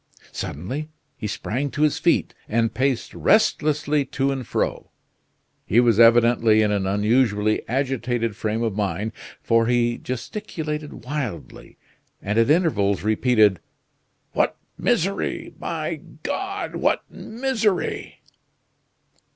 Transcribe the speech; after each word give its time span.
Suddenly 0.31 0.89
he 1.15 1.27
sprang 1.27 1.69
to 1.69 1.83
his 1.83 1.99
feet 1.99 2.33
and 2.49 2.73
paced 2.73 3.13
restlessly 3.13 4.03
to 4.05 4.31
and 4.31 4.47
fro. 4.47 4.89
He 5.67 5.79
was 5.79 5.99
evidently 5.99 6.63
in 6.63 6.71
an 6.71 6.87
unusually 6.87 7.61
agitated 7.69 8.35
frame 8.35 8.63
of 8.63 8.75
mind: 8.75 9.11
for 9.43 9.67
he 9.67 9.99
gesticulated 9.99 11.05
wildly, 11.05 11.77
and 12.19 12.39
at 12.39 12.49
intervals 12.49 13.03
repeated: 13.03 13.59
"What 14.31 14.57
misery! 14.75 15.53
My 15.59 16.01
God! 16.23 16.77
what 16.77 17.03
misery!" 17.11 18.21